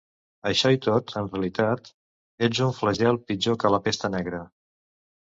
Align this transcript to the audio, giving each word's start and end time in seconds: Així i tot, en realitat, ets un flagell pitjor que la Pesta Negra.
Així 0.51 0.69
i 0.75 0.79
tot, 0.85 1.11
en 1.19 1.27
realitat, 1.33 1.91
ets 2.47 2.61
un 2.67 2.73
flagell 2.77 3.19
pitjor 3.27 3.59
que 3.65 3.71
la 3.75 3.81
Pesta 3.89 4.11
Negra. 4.15 4.41